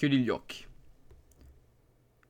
[0.00, 0.64] Chiudi gli occhi.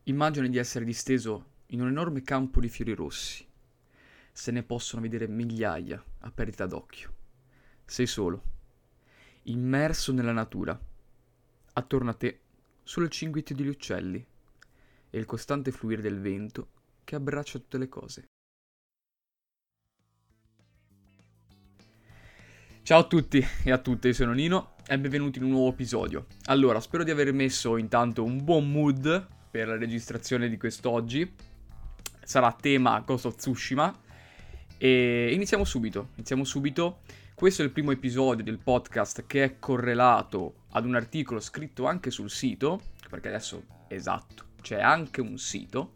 [0.02, 3.46] Immagina di essere disteso in un enorme campo di fiori rossi.
[4.32, 7.14] Se ne possono vedere migliaia a perdita d'occhio.
[7.84, 8.42] Sei solo,
[9.42, 10.76] immerso nella natura.
[11.74, 12.40] Attorno a te
[12.82, 14.26] solo il cinguettio degli uccelli
[15.08, 16.70] e il costante fluire del vento
[17.04, 18.24] che abbraccia tutte le cose.
[22.82, 26.26] Ciao a tutti e a tutte, io sono Nino e benvenuti in un nuovo episodio.
[26.46, 31.32] Allora, spero di aver messo intanto un buon mood per la registrazione di quest'oggi.
[32.24, 33.96] Sarà tema Ghost of Tsushima
[34.78, 37.02] e iniziamo subito, iniziamo subito.
[37.34, 42.10] Questo è il primo episodio del podcast che è correlato ad un articolo scritto anche
[42.10, 45.92] sul sito, perché adesso, esatto, c'è anche un sito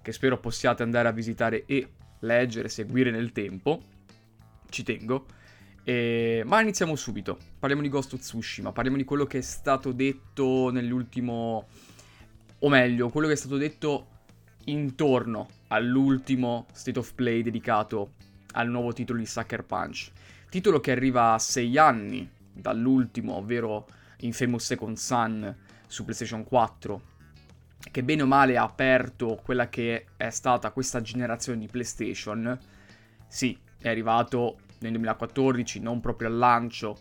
[0.00, 3.82] che spero possiate andare a visitare e leggere, seguire nel tempo.
[4.70, 5.26] Ci tengo
[5.90, 6.42] e...
[6.44, 7.36] Ma iniziamo subito.
[7.58, 11.66] Parliamo di Ghost of Tsushima, parliamo di quello che è stato detto nell'ultimo...
[12.60, 14.06] O meglio, quello che è stato detto
[14.66, 18.12] intorno all'ultimo State of Play dedicato
[18.52, 20.12] al nuovo titolo di Sucker Punch.
[20.48, 23.86] Titolo che arriva a 6 anni dall'ultimo, ovvero
[24.18, 27.02] Infamous Second Son su PlayStation 4,
[27.90, 32.58] che bene o male ha aperto quella che è stata questa generazione di PlayStation.
[33.26, 36.98] Sì, è arrivato nel 2014, non proprio al lancio,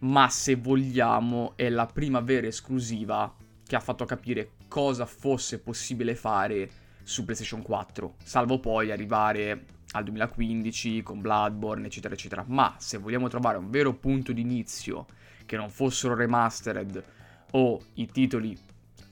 [0.00, 3.34] ma se vogliamo è la prima vera esclusiva
[3.66, 6.70] che ha fatto capire cosa fosse possibile fare
[7.02, 12.44] su PlayStation 4, salvo poi arrivare al 2015 con Bloodborne, eccetera, eccetera.
[12.46, 15.06] Ma se vogliamo trovare un vero punto di inizio
[15.46, 17.02] che non fossero remastered
[17.52, 18.56] o i titoli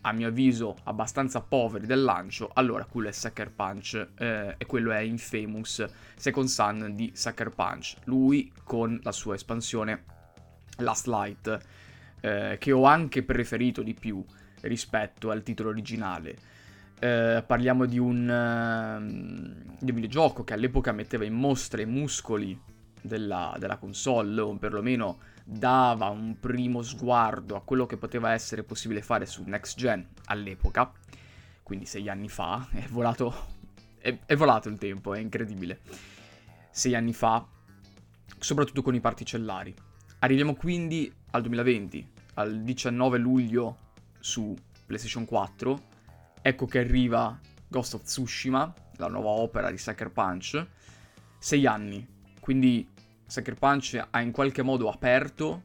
[0.02, 4.92] a mio avviso abbastanza poveri del lancio, allora quello è Sucker Punch eh, e quello
[4.92, 7.96] è Infamous Second Son di Sucker Punch.
[8.04, 10.04] Lui con la sua espansione
[10.78, 11.58] Last Light,
[12.20, 14.24] eh, che ho anche preferito di più
[14.62, 16.36] rispetto al titolo originale.
[17.00, 22.60] Eh, parliamo di un, uh, di un, videogioco che all'epoca metteva in mostra i muscoli
[23.00, 25.18] della, della console, o perlomeno
[25.50, 30.92] dava un primo sguardo a quello che poteva essere possibile fare su Next Gen all'epoca,
[31.62, 33.46] quindi sei anni fa, è volato,
[33.98, 35.80] è, è volato il tempo, è incredibile.
[36.70, 37.46] Sei anni fa,
[38.38, 39.74] soprattutto con i particellari.
[40.18, 43.78] Arriviamo quindi al 2020, al 19 luglio
[44.18, 44.54] su
[44.84, 45.82] PlayStation 4,
[46.42, 50.66] ecco che arriva Ghost of Tsushima, la nuova opera di Sucker Punch,
[51.38, 52.06] sei anni,
[52.38, 52.86] quindi
[53.28, 55.62] Sucker Punch ha in qualche modo aperto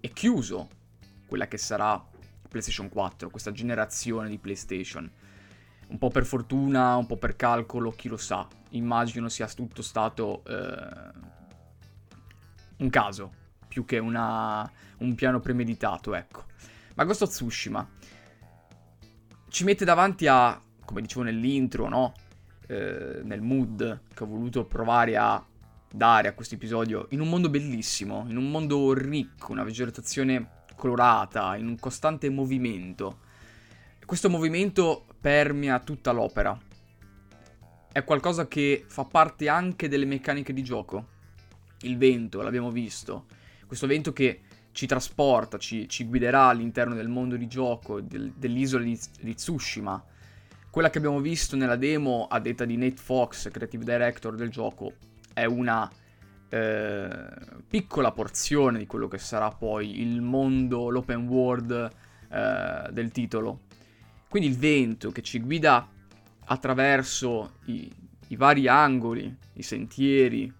[0.00, 0.68] e chiuso
[1.26, 2.04] quella che sarà
[2.48, 5.08] PlayStation 4, questa generazione di PlayStation.
[5.86, 8.48] Un po' per fortuna, un po' per calcolo, chi lo sa.
[8.70, 11.10] Immagino sia tutto stato eh,
[12.78, 13.32] un caso,
[13.68, 16.46] più che una, un piano premeditato, ecco.
[16.96, 17.88] Ma of Tsushima
[19.48, 22.12] ci mette davanti a, come dicevo nell'intro, no?
[22.66, 25.44] Eh, nel mood che ho voluto provare a
[25.92, 31.54] dare a questo episodio in un mondo bellissimo, in un mondo ricco, una vegetazione colorata,
[31.56, 33.20] in un costante movimento.
[34.04, 36.58] Questo movimento permea tutta l'opera.
[37.92, 41.08] È qualcosa che fa parte anche delle meccaniche di gioco.
[41.82, 43.26] Il vento, l'abbiamo visto.
[43.66, 44.40] Questo vento che
[44.72, 50.02] ci trasporta, ci, ci guiderà all'interno del mondo di gioco, del, dell'isola di, di Tsushima.
[50.70, 54.94] Quella che abbiamo visto nella demo, a detta di Nate Fox, creative director del gioco,
[55.32, 55.90] è una
[56.48, 57.08] eh,
[57.66, 61.90] piccola porzione di quello che sarà poi il mondo, l'open world
[62.28, 63.60] eh, del titolo.
[64.28, 65.88] Quindi il vento che ci guida
[66.44, 67.90] attraverso i,
[68.28, 70.52] i vari angoli, i sentieri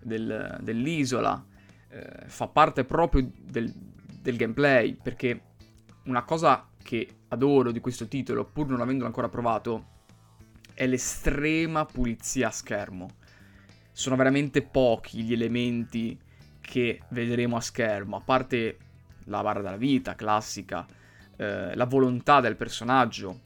[0.00, 1.44] del, dell'isola,
[1.88, 5.40] eh, fa parte proprio del, del gameplay, perché
[6.04, 9.98] una cosa che adoro di questo titolo, pur non avendolo ancora provato,
[10.74, 13.18] è l'estrema pulizia a schermo
[13.92, 16.18] sono veramente pochi gli elementi
[16.60, 18.78] che vedremo a schermo, a parte
[19.24, 20.86] la barra della vita classica,
[21.36, 23.40] eh, la volontà del personaggio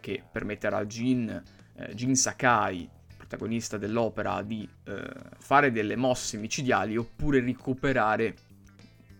[0.00, 1.42] che permetterà a Jin,
[1.76, 8.34] eh, Jin Sakai, protagonista dell'opera, di eh, fare delle mosse micidiali oppure recuperare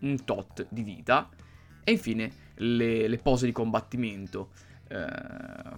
[0.00, 1.28] un tot di vita.
[1.82, 4.50] E infine le, le pose di combattimento,
[4.88, 5.06] eh,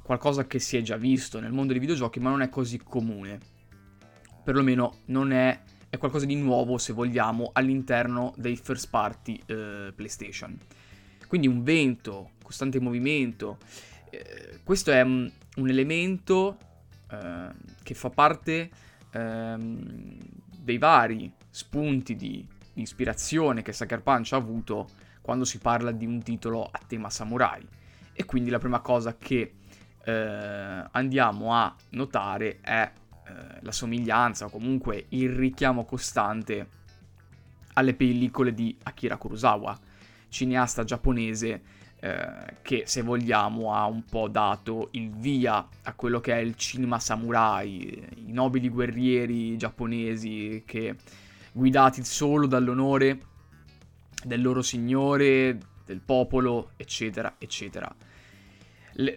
[0.02, 3.51] qualcosa che si è già visto nel mondo dei videogiochi ma non è così comune
[4.43, 10.59] perlomeno non è, è qualcosa di nuovo, se vogliamo, all'interno dei first party eh, PlayStation.
[11.27, 13.59] Quindi un vento, costante movimento,
[14.11, 16.59] eh, questo è un, un elemento
[17.11, 17.49] eh,
[17.83, 18.71] che fa parte
[19.12, 20.19] ehm,
[20.59, 24.89] dei vari spunti di, di ispirazione che Sucker Punch ha avuto
[25.21, 27.67] quando si parla di un titolo a tema samurai.
[28.12, 29.55] E quindi la prima cosa che
[30.05, 32.91] eh, andiamo a notare è
[33.62, 36.69] la somiglianza o comunque il richiamo costante
[37.75, 39.79] alle pellicole di Akira Kurosawa,
[40.29, 41.62] cineasta giapponese
[42.00, 46.56] eh, che se vogliamo ha un po' dato il via a quello che è il
[46.56, 50.97] cinema samurai, i nobili guerrieri giapponesi che
[51.53, 53.20] guidati solo dall'onore
[54.25, 57.93] del loro signore, del popolo, eccetera, eccetera.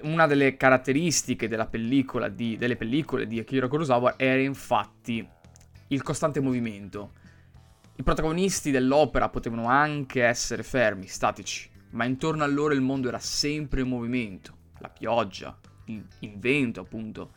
[0.04, 5.28] Una delle caratteristiche di, delle pellicole di Akira Kurosawa era infatti
[5.88, 7.12] il costante movimento.
[7.98, 13.20] I protagonisti dell'opera potevano anche essere fermi, statici, ma intorno a loro il mondo era
[13.20, 14.54] sempre in movimento.
[14.80, 17.34] La pioggia, il, il vento, appunto,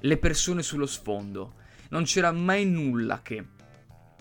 [0.00, 1.54] le persone sullo sfondo.
[1.90, 3.44] Non c'era mai nulla che,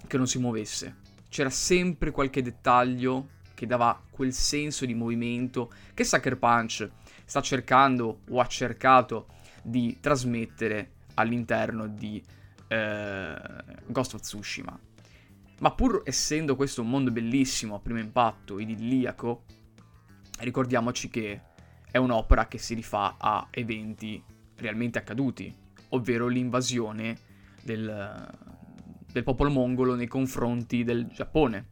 [0.05, 0.97] che non si muovesse.
[1.29, 6.89] C'era sempre qualche dettaglio che dava quel senso di movimento che Sucker Punch
[7.29, 9.27] sta cercando o ha cercato
[9.61, 12.19] di trasmettere all'interno di
[12.67, 13.35] eh,
[13.85, 14.79] Ghost of Tsushima.
[15.59, 19.43] Ma pur essendo questo un mondo bellissimo a primo impatto, idilliaco,
[20.39, 21.41] ricordiamoci che
[21.91, 24.23] è un'opera che si rifà a eventi
[24.55, 25.55] realmente accaduti,
[25.89, 27.15] ovvero l'invasione
[27.61, 28.27] del,
[29.11, 31.67] del popolo mongolo nei confronti del Giappone.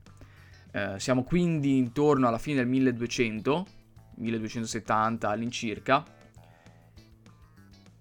[0.72, 3.77] Eh, siamo quindi intorno alla fine del 1200,
[4.18, 6.04] 1270 all'incirca,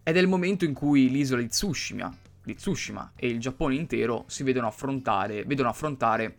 [0.03, 2.15] ed è il momento in cui l'isola di Tsushima,
[2.45, 6.39] di Tsushima e il Giappone intero si vedono affrontare, vedono affrontare,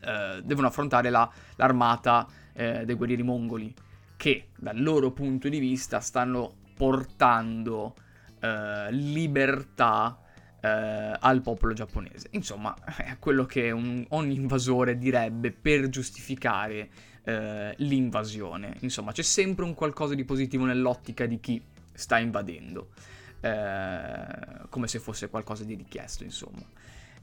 [0.00, 3.72] eh, devono affrontare la, l'armata eh, dei guerrieri mongoli,
[4.16, 7.94] che dal loro punto di vista stanno portando
[8.40, 10.18] eh, libertà
[10.60, 12.28] eh, al popolo giapponese.
[12.32, 16.90] Insomma, è quello che un, ogni invasore direbbe per giustificare
[17.28, 18.76] eh, l'invasione.
[18.80, 22.88] Insomma, c'è sempre un qualcosa di positivo nell'ottica di chi sta invadendo.
[23.40, 26.64] Eh, come se fosse qualcosa di richiesto, insomma.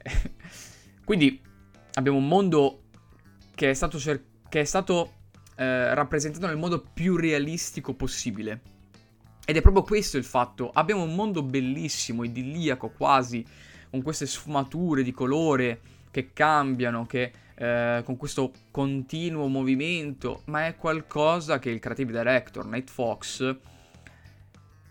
[1.04, 1.42] Quindi
[1.94, 2.84] abbiamo un mondo
[3.56, 5.14] che è stato, cer- che è stato
[5.56, 8.62] eh, rappresentato nel modo più realistico possibile.
[9.44, 10.70] Ed è proprio questo il fatto.
[10.72, 13.44] Abbiamo un mondo bellissimo, idilliaco quasi,
[13.90, 15.82] con queste sfumature di colore
[16.12, 22.66] che cambiano, che, eh, con questo continuo movimento, ma è qualcosa che il creative director,
[22.66, 23.58] Nate Fox,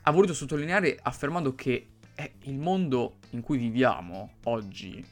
[0.07, 5.05] ha voluto sottolineare affermando che eh, il mondo in cui viviamo oggi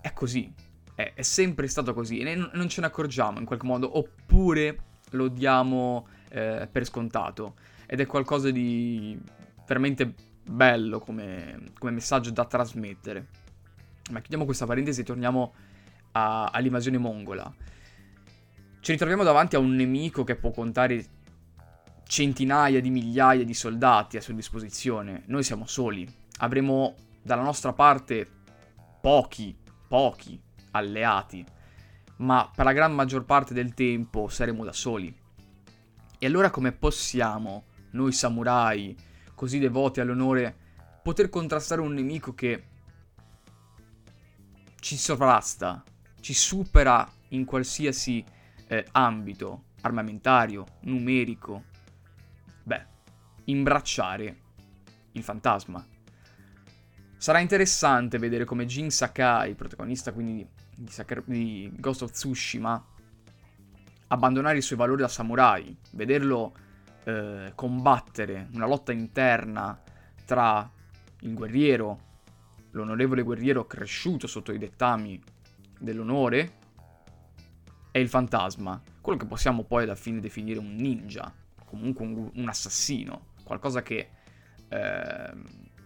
[0.00, 0.52] è così,
[0.94, 4.78] è, è sempre stato così e non ce ne accorgiamo in qualche modo, oppure
[5.10, 7.54] lo diamo eh, per scontato.
[7.86, 9.18] Ed è qualcosa di
[9.66, 13.26] veramente bello come, come messaggio da trasmettere.
[14.10, 15.54] Ma chiudiamo questa parentesi e torniamo
[16.12, 17.52] a, all'invasione mongola.
[18.80, 21.04] Ci ritroviamo davanti a un nemico che può contare
[22.06, 25.24] centinaia di migliaia di soldati a sua disposizione.
[25.26, 26.08] Noi siamo soli.
[26.38, 28.26] Avremo dalla nostra parte
[29.00, 29.56] pochi,
[29.86, 30.40] pochi
[30.72, 31.44] alleati,
[32.16, 35.14] ma per la gran maggior parte del tempo saremo da soli.
[36.18, 38.96] E allora come possiamo, noi samurai,
[39.34, 40.56] così devoti all'onore,
[41.02, 42.64] poter contrastare un nemico che
[44.80, 45.84] ci sovrasta,
[46.28, 48.22] ci supera in qualsiasi
[48.66, 51.64] eh, ambito, armamentario, numerico?
[52.64, 52.84] Beh,
[53.44, 54.36] imbracciare
[55.12, 55.82] il fantasma.
[57.16, 62.84] Sarà interessante vedere come Jin Sakai, protagonista quindi di, Saker- di Ghost of Tsushima,
[64.08, 66.52] abbandonare i suoi valori da samurai, vederlo
[67.04, 69.80] eh, combattere una lotta interna
[70.26, 70.70] tra
[71.20, 72.00] il guerriero,
[72.72, 75.36] l'onorevole guerriero cresciuto sotto i dettami
[75.78, 76.56] dell'onore,
[77.90, 81.32] e il fantasma, quello che possiamo poi alla fine definire un ninja,
[81.64, 84.10] comunque un, un assassino, qualcosa che
[84.68, 85.32] eh,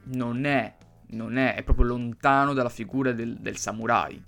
[0.04, 0.76] non è
[1.12, 4.22] non è, è proprio lontano dalla figura del, del samurai.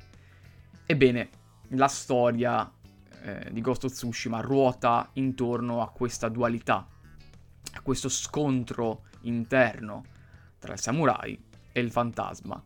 [0.87, 1.31] Ebbene,
[1.69, 2.71] la storia
[3.23, 6.87] eh, di Ghost of Tsushima ruota intorno a questa dualità,
[7.73, 10.05] a questo scontro interno
[10.59, 11.43] tra il samurai
[11.73, 12.63] e il fantasma.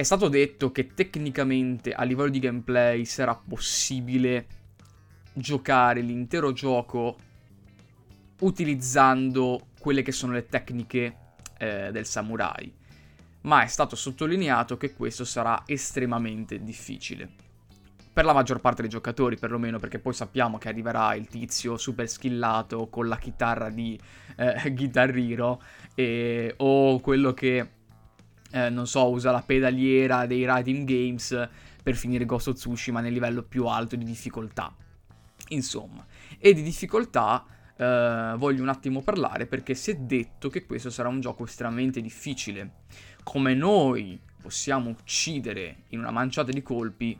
[0.00, 4.46] È stato detto che tecnicamente a livello di gameplay sarà possibile
[5.34, 7.18] giocare l'intero gioco
[8.40, 11.16] utilizzando quelle che sono le tecniche
[11.58, 12.72] eh, del samurai
[13.42, 17.28] ma è stato sottolineato che questo sarà estremamente difficile.
[18.10, 22.08] Per la maggior parte dei giocatori, perlomeno, perché poi sappiamo che arriverà il tizio super
[22.08, 24.00] skillato con la chitarra di
[24.36, 25.62] eh, Guitar Hero,
[25.94, 27.79] e, o quello che,
[28.50, 31.48] eh, non so, usa la pedaliera dei Riding Games
[31.82, 34.74] per finire Ghost of Tsushima nel livello più alto di difficoltà.
[35.48, 36.06] Insomma,
[36.38, 37.44] E di difficoltà
[37.76, 42.00] eh, voglio un attimo parlare perché si è detto che questo sarà un gioco estremamente
[42.00, 42.82] difficile.
[43.22, 47.18] Come noi possiamo uccidere in una manciata di colpi,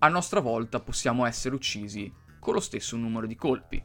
[0.00, 3.82] a nostra volta possiamo essere uccisi con lo stesso numero di colpi.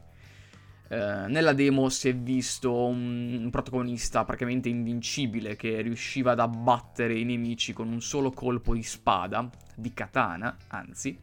[0.88, 0.96] Eh,
[1.28, 7.24] nella demo si è visto un, un, protagonista praticamente invincibile che riusciva ad abbattere i
[7.24, 11.18] nemici con un solo colpo di spada, di katana, anzi.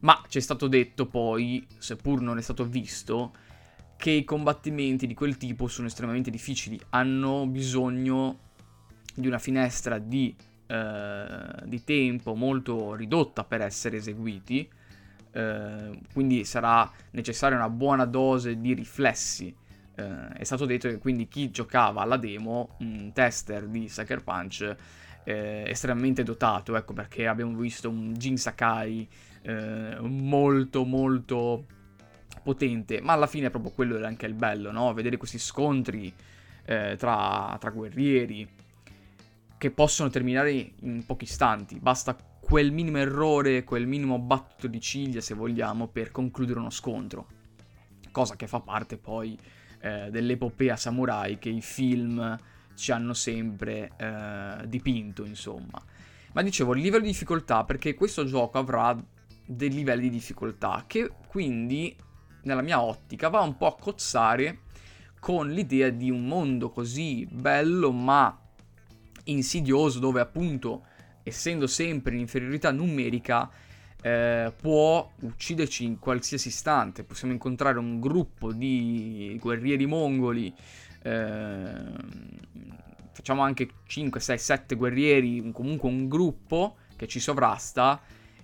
[0.00, 3.32] Ma ci è stato detto poi, seppur non è stato visto,
[3.96, 8.38] che i combattimenti di quel tipo sono estremamente difficili, hanno bisogno
[9.14, 10.34] di una finestra di,
[10.66, 14.66] eh, di tempo molto ridotta per essere eseguiti,
[15.32, 19.54] eh, quindi sarà necessaria una buona dose di riflessi.
[19.94, 24.76] Eh, è stato detto che quindi chi giocava alla demo, un tester di Sucker Punch,
[25.24, 29.08] eh, estremamente dotato, ecco perché abbiamo visto un Jin Sakai
[29.42, 31.66] eh, molto molto
[32.42, 34.92] potente, ma alla fine è proprio quello anche il bello, no?
[34.94, 36.12] Vedere questi scontri
[36.64, 38.48] eh, tra, tra guerrieri,
[39.58, 41.78] che possono terminare in pochi istanti.
[41.78, 42.16] Basta
[42.50, 47.28] quel minimo errore, quel minimo battito di ciglia, se vogliamo, per concludere uno scontro.
[48.10, 49.38] Cosa che fa parte poi
[49.78, 52.36] eh, dell'epopea samurai che i film
[52.74, 55.80] ci hanno sempre eh, dipinto, insomma.
[56.32, 59.00] Ma dicevo, il livello di difficoltà, perché questo gioco avrà
[59.46, 61.96] dei livelli di difficoltà, che quindi,
[62.42, 64.62] nella mia ottica, va un po' a cozzare
[65.20, 68.36] con l'idea di un mondo così bello, ma
[69.26, 70.86] insidioso dove appunto,
[71.30, 73.50] essendo sempre in inferiorità numerica,
[74.02, 77.04] eh, può ucciderci in qualsiasi istante.
[77.04, 80.52] Possiamo incontrare un gruppo di guerrieri mongoli,
[81.02, 81.72] eh,
[83.12, 88.00] facciamo anche 5, 6, 7 guerrieri, comunque un gruppo che ci sovrasta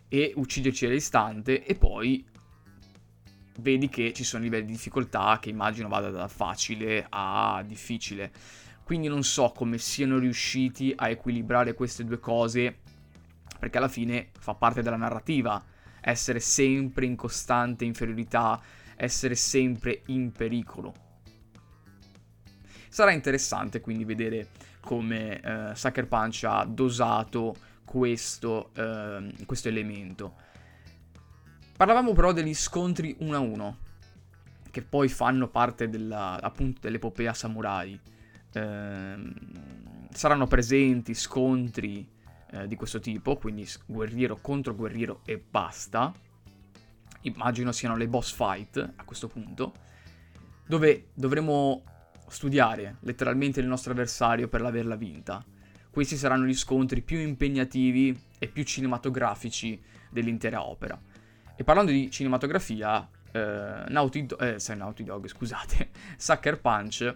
[0.09, 2.25] e ucciderci all'istante e poi
[3.61, 8.31] vedi che ci sono livelli di difficoltà che immagino vada da facile a difficile.
[8.87, 12.79] Quindi non so come siano riusciti a equilibrare queste due cose,
[13.59, 15.61] perché alla fine fa parte della narrativa,
[16.01, 18.63] essere sempre in costante inferiorità,
[18.95, 20.95] essere sempre in pericolo.
[22.89, 30.37] Sarà interessante quindi vedere come eh, Sucker Punch ha dosato questo, eh, questo elemento.
[31.77, 33.79] Parlavamo però degli scontri 1 a 1,
[34.71, 38.15] che poi fanno parte della, appunto dell'epopea samurai
[38.57, 39.17] eh,
[40.11, 42.09] saranno presenti scontri
[42.51, 46.13] eh, di questo tipo, quindi guerriero contro guerriero e basta.
[47.23, 49.75] Immagino siano le boss fight a questo punto,
[50.67, 51.83] dove dovremo
[52.29, 55.45] studiare letteralmente il nostro avversario per averla vinta.
[55.91, 60.99] Questi saranno gli scontri più impegnativi e più cinematografici dell'intera opera.
[61.57, 67.13] E parlando di cinematografia, eh, Naughty, Do- eh, Naughty Dog, scusate, Sucker Punch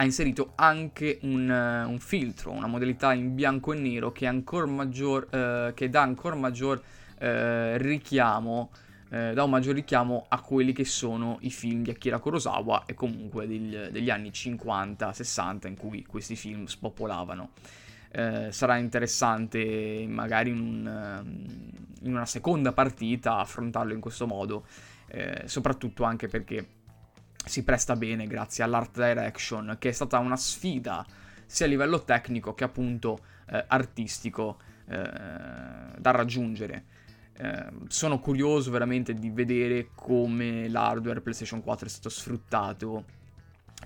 [0.00, 4.30] ha inserito anche un, uh, un, filtro, una modalità in bianco e nero che,
[4.66, 8.70] maggior, uh, che dà ancora maggior uh, richiamo,
[9.08, 13.46] dà un maggior richiamo a quelli che sono i film di Akira Kurosawa e comunque
[13.46, 17.52] degli, degli anni 50-60 in cui questi film spopolavano.
[18.50, 21.24] sarà interessante magari in, un,
[22.02, 24.66] in, una seconda partita affrontarlo in questo modo,
[25.46, 26.66] soprattutto anche perché
[27.48, 31.04] si presta bene grazie all'art direction, che è stata una sfida
[31.46, 33.18] sia a livello tecnico che appunto
[33.50, 34.96] eh, artistico eh,
[35.98, 36.84] da raggiungere.
[37.40, 43.04] Eh, sono curioso veramente di vedere come l'hardware PlayStation 4 è stato sfruttato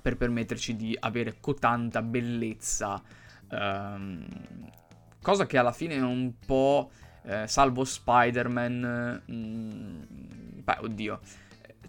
[0.00, 3.00] per permetterci di avere cotanta bellezza.
[3.50, 4.26] Ehm,
[5.20, 6.90] cosa che alla fine è un po',
[7.24, 10.02] eh, salvo Spider-Man, mh, mm,
[10.64, 11.20] beh, oddio,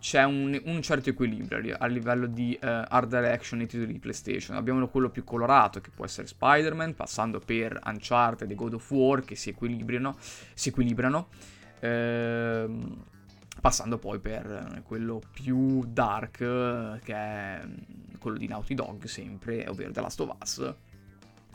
[0.03, 4.57] c'è un, un, certo equilibrio a livello di uh, art direction nei titoli di PlayStation.
[4.57, 9.23] Abbiamo quello più colorato che può essere Spider-Man, passando per Uncharted e God of War
[9.23, 10.17] che si equilibrano,
[10.53, 11.29] si equilibrano
[11.79, 13.01] ehm,
[13.61, 17.61] passando poi per quello più dark che è
[18.19, 20.73] quello di Naughty Dog sempre, ovvero The Last of Us,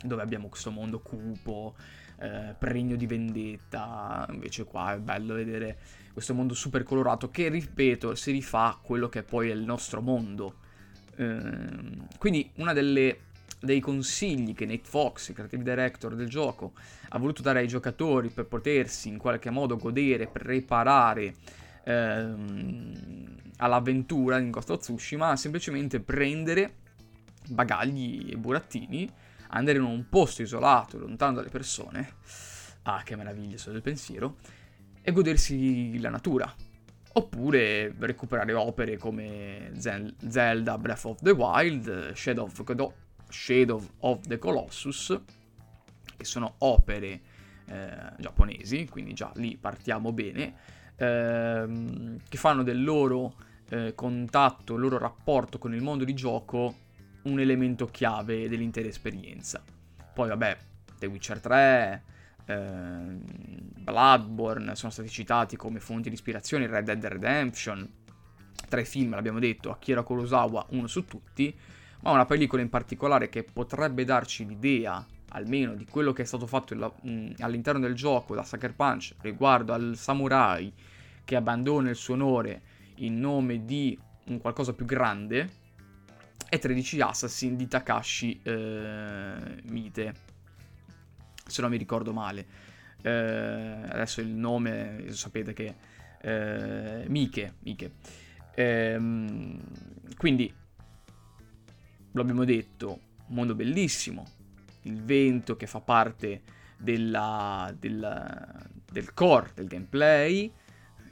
[0.03, 1.75] dove abbiamo questo mondo cupo,
[2.19, 5.77] eh, pregno di vendetta, invece qua è bello vedere
[6.13, 10.55] questo mondo super colorato che, ripeto, si rifà quello che poi è il nostro mondo.
[11.15, 13.27] Ehm, quindi delle
[13.61, 16.73] dei consigli che Nate Fox, creative director del gioco,
[17.09, 21.35] ha voluto dare ai giocatori per potersi in qualche modo godere, preparare
[21.83, 26.75] ehm, all'avventura in Ghost of Tsushima, semplicemente prendere
[27.49, 29.09] bagagli e burattini,
[29.49, 32.15] andare in un posto isolato, lontano dalle persone,
[32.83, 34.37] ah che meraviglia, so del pensiero,
[35.01, 36.53] e godersi la natura.
[37.13, 42.93] oppure recuperare opere come Zelda Breath of the Wild, Shadow of,
[43.27, 45.19] Shadow of the Colossus,
[46.15, 47.21] che sono opere
[47.65, 50.53] eh, giapponesi, quindi già lì partiamo bene,
[50.95, 53.35] ehm, che fanno del loro
[53.69, 56.87] eh, contatto, il loro rapporto con il mondo di gioco
[57.23, 59.63] un elemento chiave dell'intera esperienza.
[60.13, 60.57] Poi vabbè,
[60.97, 62.03] The Witcher 3,
[62.45, 63.17] eh,
[63.77, 67.87] Bloodborne sono stati citati come fonti di ispirazione, Red Dead Redemption,
[68.67, 71.55] tre film l'abbiamo detto, Akira Kurosawa uno su tutti,
[72.01, 76.47] ma una pellicola in particolare che potrebbe darci l'idea almeno di quello che è stato
[76.47, 80.73] fatto mh, all'interno del gioco da Sucker Punch riguardo al samurai
[81.23, 82.61] che abbandona il suo onore
[82.95, 85.57] in nome di un qualcosa più grande
[86.49, 90.13] è 13 Assassin di Takashi eh, Mite.
[91.45, 92.67] Se non mi ricordo male.
[93.01, 95.75] Eh, adesso il nome sapete che
[96.21, 97.91] eh, Mike, Mike.
[98.55, 99.61] Ehm,
[100.17, 100.53] quindi
[102.11, 104.25] lo abbiamo detto mondo bellissimo.
[104.83, 106.41] Il vento che fa parte
[106.77, 108.53] della, della,
[108.91, 110.51] del core del gameplay,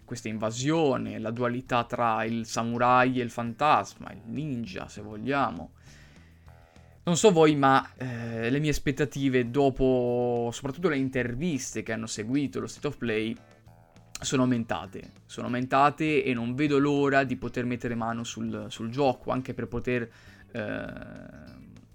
[0.07, 5.71] questa invasione, la dualità tra il samurai e il fantasma, il ninja se vogliamo.
[7.03, 12.61] Non so voi, ma eh, le mie aspettative dopo soprattutto le interviste che hanno seguito
[12.61, 13.35] lo State of Play
[14.21, 15.11] sono aumentate.
[15.25, 19.67] Sono aumentate e non vedo l'ora di poter mettere mano sul, sul gioco, anche per
[19.67, 20.09] poter
[20.51, 20.85] eh,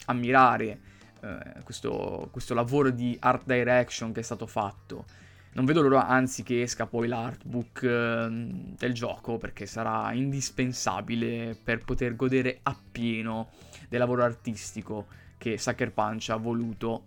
[0.04, 0.80] ammirare
[1.22, 5.06] eh, questo, questo lavoro di art direction che è stato fatto.
[5.54, 11.84] Non vedo l'ora anzi che esca poi l'artbook eh, del gioco perché sarà indispensabile per
[11.84, 13.50] poter godere appieno
[13.88, 15.06] del lavoro artistico
[15.36, 17.04] che Sucker Punch ha voluto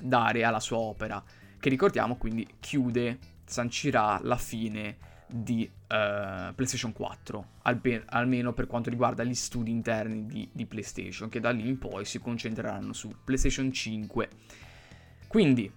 [0.00, 1.22] dare alla sua opera,
[1.60, 8.90] che ricordiamo quindi chiude, sancirà la fine di uh, PlayStation 4, albe- almeno per quanto
[8.90, 13.10] riguarda gli studi interni di, di, PlayStation, che da lì in poi si concentreranno su
[13.22, 14.28] PlayStation 5.
[15.28, 15.72] Quindi,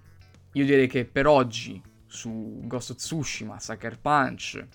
[0.55, 4.65] io direi che per oggi su Ghost of Tsushima, Sucker Punch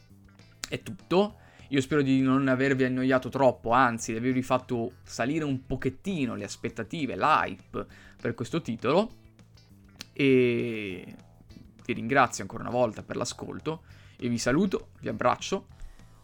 [0.69, 1.37] è tutto.
[1.69, 6.45] Io spero di non avervi annoiato troppo, anzi di avervi fatto salire un pochettino le
[6.45, 7.87] aspettative, l'hype
[8.21, 9.11] per questo titolo.
[10.13, 11.15] E
[11.85, 13.83] vi ringrazio ancora una volta per l'ascolto
[14.23, 15.67] io vi saluto, vi abbraccio,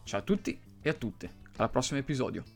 [0.04, 2.55] ciao a tutti e a tutte, al prossimo episodio.